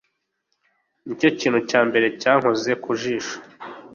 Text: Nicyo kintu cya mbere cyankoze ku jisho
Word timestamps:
Nicyo 1.05 1.29
kintu 1.39 1.59
cya 1.69 1.81
mbere 1.89 2.07
cyankoze 2.21 2.71
ku 2.83 2.89
jisho 2.99 3.35